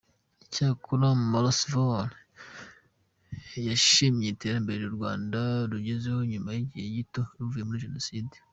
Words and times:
Icyakora 0.43 1.07
Miroslav 1.31 2.09
yashimye 3.67 4.25
iterambere 4.33 4.81
u 4.85 4.93
Rwanda 4.95 5.39
rugezeho 5.71 6.19
nyuma 6.31 6.49
y’igihe 6.57 6.87
gito 6.97 7.21
ruvuye 7.37 7.63
muri 7.65 7.85
Jenoside. 7.85 8.35